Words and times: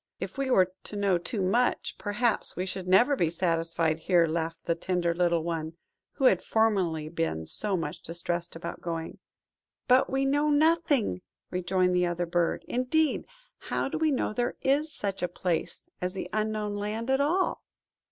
"If 0.19 0.35
we 0.35 0.49
were 0.49 0.73
to 0.85 0.95
know 0.95 1.19
too 1.19 1.43
much, 1.43 1.93
perhaps 1.99 2.55
we 2.55 2.65
should 2.65 2.87
never 2.87 3.15
be 3.15 3.29
satisfied 3.29 3.99
here," 3.99 4.25
laughed 4.25 4.63
the 4.65 4.73
tender 4.73 5.13
little 5.13 5.43
one, 5.43 5.73
who 6.13 6.25
had 6.25 6.41
formerly 6.41 7.07
been 7.07 7.45
so 7.45 7.77
much 7.77 8.01
distressed 8.01 8.55
about 8.55 8.81
going. 8.81 9.19
"But 9.87 10.09
we 10.11 10.25
know 10.25 10.49
nothing," 10.49 11.21
rejoined 11.51 11.95
the 11.95 12.07
other 12.07 12.25
bird; 12.25 12.65
"indeed, 12.67 13.25
how 13.69 13.89
do 13.89 13.99
we 13.99 14.09
know 14.09 14.33
there 14.33 14.55
is 14.63 14.91
such 14.91 15.21
a 15.21 15.27
place 15.27 15.87
as 16.01 16.15
the 16.15 16.27
Unknown 16.33 16.77
Land 16.77 17.11
at 17.11 17.21
all?" 17.21 17.61